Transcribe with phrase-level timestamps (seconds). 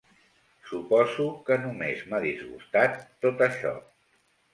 [0.69, 3.75] Suposo que només m'ha disgustat tot això.